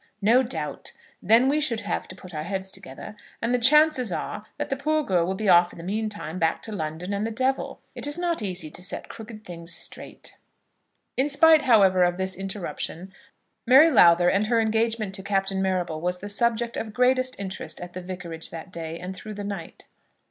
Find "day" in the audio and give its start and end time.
18.71-18.97